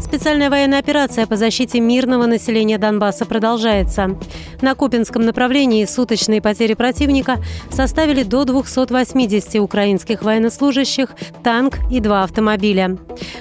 [0.00, 4.16] Специальная военная операция по защите мирного населения Донбасса продолжается.
[4.60, 7.38] На Купинском направлении суточные потери противника
[7.70, 11.10] составили до 280 украинских военнослужащих,
[11.42, 12.96] танк и два автомобиля.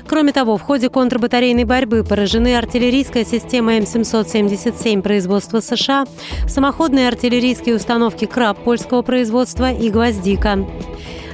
[0.07, 6.05] Кроме того, в ходе контрбатарейной борьбы поражены артиллерийская система М777 производства США,
[6.47, 10.65] самоходные артиллерийские установки «Краб» польского производства и «Гвоздика».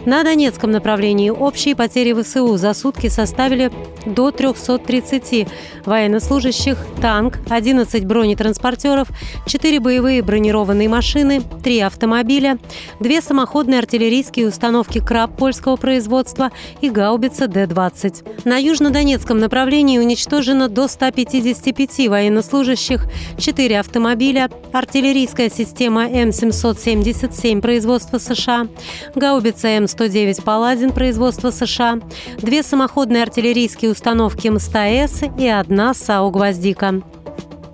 [0.05, 3.71] На Донецком направлении общие потери ВСУ за сутки составили
[4.05, 5.47] до 330
[5.85, 9.09] военнослужащих, танк, 11 бронетранспортеров,
[9.45, 12.57] 4 боевые бронированные машины, 3 автомобиля,
[12.99, 18.45] 2 самоходные артиллерийские установки «Краб» польского производства и гаубица Д-20.
[18.45, 23.05] На южнодонецком направлении уничтожено до 155 военнослужащих,
[23.37, 28.67] 4 автомобиля, артиллерийская система М777 производства США,
[29.15, 31.99] гаубица М109 «Паладин» производства США,
[32.37, 37.01] две самоходные артиллерийские установки МСТАЭС и одна САУ «Гвоздика».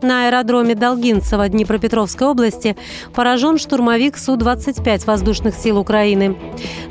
[0.02, 2.76] На аэродроме Долгинцево Днепропетровской области
[3.14, 6.36] поражен штурмовик Су-25 воздушных сил Украины.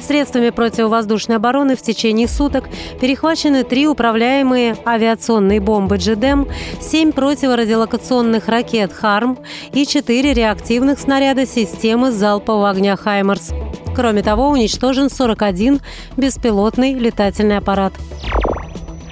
[0.00, 2.68] Средствами противовоздушной обороны в течение суток
[3.00, 6.48] перехвачены три управляемые авиационные бомбы «Джедем»,
[6.80, 9.38] семь противорадиолокационных ракет «Харм»
[9.72, 13.52] и четыре реактивных снаряда системы залпового огня «Хаймарс».
[13.94, 15.80] Кроме того, уничтожен 41
[16.16, 17.92] беспилотный летательный аппарат.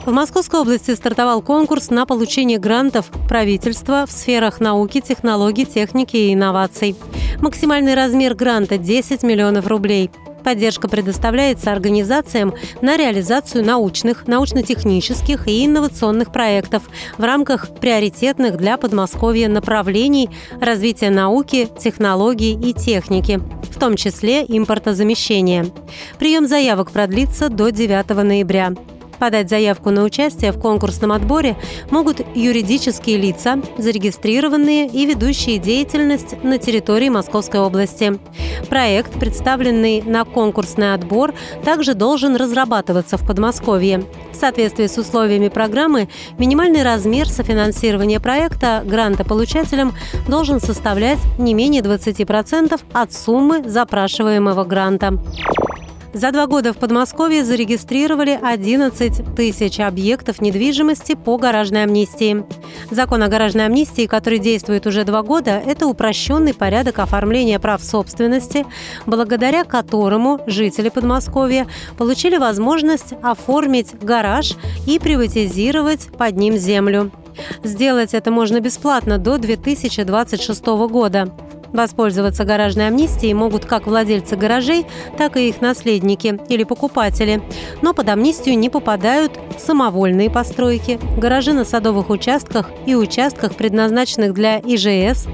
[0.04, 6.34] В Московской области стартовал конкурс на получение грантов правительства в сферах науки, технологий, техники и
[6.34, 6.96] инноваций.
[7.40, 10.10] Максимальный размер гранта– 10 миллионов рублей.
[10.42, 16.82] Поддержка предоставляется организациям на реализацию научных, научно-технических и инновационных проектов
[17.16, 20.30] в рамках приоритетных для Подмосковья направлений
[20.60, 25.66] развития науки, технологий и техники, в том числе импортозамещения.
[26.18, 28.72] Прием заявок продлится до 9 ноября.
[29.22, 31.56] Подать заявку на участие в конкурсном отборе
[31.90, 38.18] могут юридические лица, зарегистрированные и ведущие деятельность на территории Московской области.
[38.68, 41.34] Проект, представленный на конкурсный отбор,
[41.64, 44.02] также должен разрабатываться в Подмосковье.
[44.32, 49.94] В соответствии с условиями программы, минимальный размер софинансирования проекта грантополучателям
[50.26, 55.16] должен составлять не менее 20% от суммы запрашиваемого гранта.
[56.12, 62.44] За два года в Подмосковье зарегистрировали 11 тысяч объектов недвижимости по гаражной амнистии.
[62.90, 68.66] Закон о гаражной амнистии, который действует уже два года, это упрощенный порядок оформления прав собственности,
[69.06, 74.56] благодаря которому жители Подмосковья получили возможность оформить гараж
[74.86, 77.10] и приватизировать под ним землю.
[77.64, 81.32] Сделать это можно бесплатно до 2026 года.
[81.72, 87.42] Воспользоваться гаражной амнистией могут как владельцы гаражей, так и их наследники или покупатели.
[87.80, 94.60] Но под амнистию не попадают самовольные постройки, гаражи на садовых участках и участках, предназначенных для
[94.60, 95.26] ИЖС,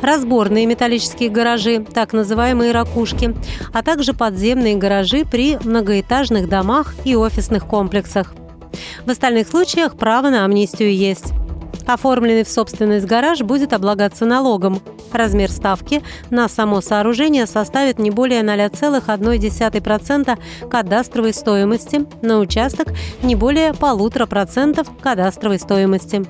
[0.00, 3.34] разборные металлические гаражи, так называемые ракушки,
[3.72, 8.34] а также подземные гаражи при многоэтажных домах и офисных комплексах.
[9.04, 11.32] В остальных случаях право на амнистию есть.
[11.86, 14.80] Оформленный в собственность гараж будет облагаться налогом.
[15.12, 20.38] Размер ставки на само сооружение составит не более 0,1%
[20.70, 22.88] кадастровой стоимости, на участок
[23.22, 26.24] не более 1,5% кадастровой стоимости.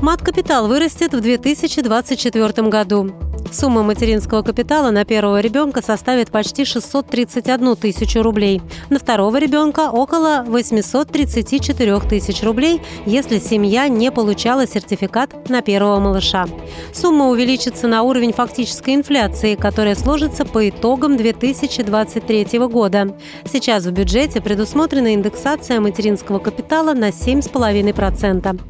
[0.00, 3.33] Мат-капитал вырастет в 2024 году.
[3.54, 8.60] Сумма материнского капитала на первого ребенка составит почти 631 тысячу рублей.
[8.90, 16.46] На второго ребенка около 834 тысяч рублей, если семья не получала сертификат на первого малыша.
[16.92, 23.16] Сумма увеличится на уровень фактической инфляции, которая сложится по итогам 2023 года.
[23.44, 28.60] Сейчас в бюджете предусмотрена индексация материнского капитала на 7,5%.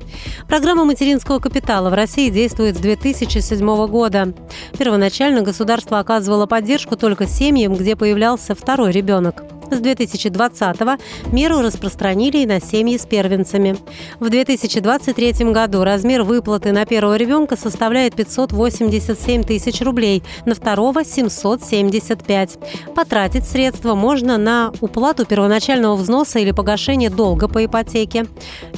[0.46, 4.34] Программа материнского капитала в России действует с 2007 года.
[4.78, 9.44] Первоначально государство оказывало поддержку только семьям, где появлялся второй ребенок.
[9.74, 11.02] С 2020-го
[11.34, 13.76] меру распространили и на семьи с первенцами.
[14.20, 22.58] В 2023 году размер выплаты на первого ребенка составляет 587 тысяч рублей, на второго– 775.
[22.94, 28.26] Потратить средства можно на уплату первоначального взноса или погашение долга по ипотеке.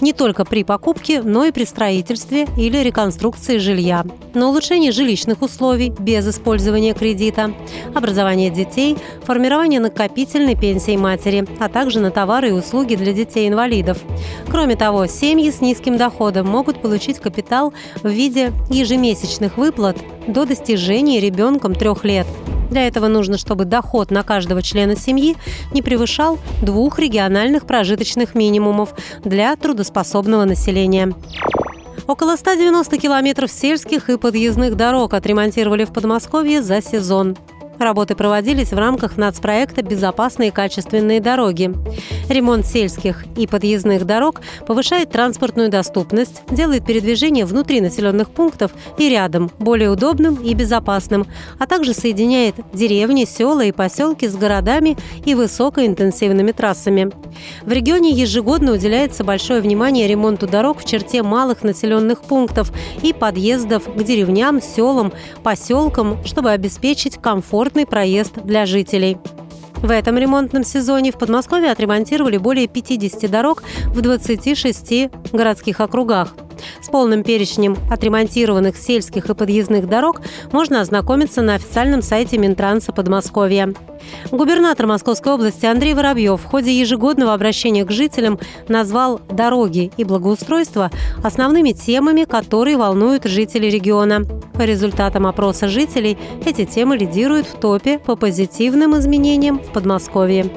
[0.01, 4.07] Не только при покупке, но и при строительстве или реконструкции жилья.
[4.33, 7.53] На улучшение жилищных условий без использования кредита,
[7.95, 13.99] образование детей, формирование накопительной пенсии пенсии матери, а также на товары и услуги для детей-инвалидов.
[14.49, 19.97] Кроме того, семьи с низким доходом могут получить капитал в виде ежемесячных выплат
[20.29, 22.27] до достижения ребенком трех лет.
[22.71, 25.37] Для этого нужно, чтобы доход на каждого члена семьи
[25.73, 28.95] не превышал двух региональных прожиточных минимумов
[29.25, 31.15] для трудоспособного населения.
[32.07, 37.37] Около 190 километров сельских и подъездных дорог отремонтировали в Подмосковье за сезон.
[37.79, 41.75] Работы проводились в рамках нацпроекта «Безопасные и качественные дороги».
[42.29, 49.51] Ремонт сельских и подъездных дорог повышает транспортную доступность, делает передвижение внутри населенных пунктов и рядом
[49.59, 51.27] более удобным и безопасным,
[51.59, 57.13] а также соединяет деревни, села и поселки с городами и высокоинтенсивными трассами.
[57.63, 62.73] В регионе ежегодно уделяется большое внимание ремонту дорог в черте малых населенных пунктов
[63.03, 65.13] и подъездов к деревням, селам,
[65.43, 69.19] поселкам, чтобы обеспечить комфортный проезд для жителей.
[69.87, 73.63] В этом ремонтном сезоне в Подмосковье отремонтировали более 50 дорог
[73.95, 76.35] в 26 городских округах.
[76.81, 80.21] С полным перечнем отремонтированных сельских и подъездных дорог
[80.53, 83.75] можно ознакомиться на официальном сайте Минтранса Подмосковья.
[84.31, 88.39] Губернатор Московской области Андрей Воробьев в ходе ежегодного обращения к жителям
[88.69, 90.91] назвал дороги и благоустройство
[91.23, 94.23] основными темами, которые волнуют жителей региона.
[94.55, 100.51] По результатам опроса жителей эти темы лидируют в топе по позитивным изменениям в Подмосковье.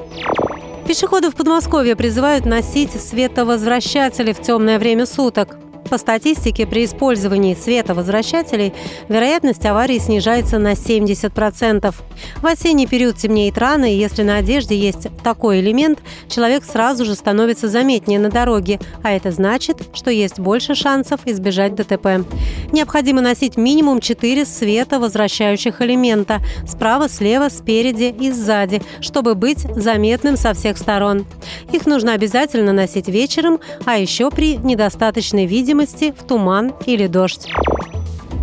[0.86, 5.56] Пешеходов в Подмосковье призывают носить световозвращатели в темное время суток.
[5.90, 8.72] По статистике, при использовании световозвращателей
[9.08, 11.92] вероятность аварии снижается на 70%.
[12.40, 15.98] В осенний период темнеет рано, и если на одежде есть такой элемент,
[16.28, 21.74] человек сразу же становится заметнее на дороге, а это значит, что есть больше шансов избежать
[21.74, 22.24] ДТП.
[22.70, 26.38] Необходимо носить минимум 4 световозвращающих элемента–
[26.68, 31.26] справа, слева, спереди и сзади, чтобы быть заметным со всех сторон.
[31.72, 37.48] Их нужно обязательно носить вечером, а еще при недостаточной видимости видимости в туман или дождь.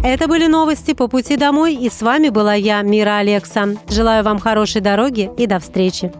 [0.03, 3.75] Это были новости по пути домой, и с вами была я, Мира Алекса.
[3.89, 6.11] Желаю вам хорошей дороги и до встречи.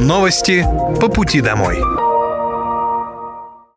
[0.00, 0.66] Новости
[1.00, 1.93] по пути домой.